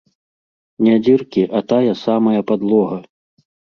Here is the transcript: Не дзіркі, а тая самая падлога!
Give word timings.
Не 0.85 0.95
дзіркі, 1.03 1.43
а 1.59 1.61
тая 1.73 1.93
самая 2.05 2.41
падлога! 2.53 2.97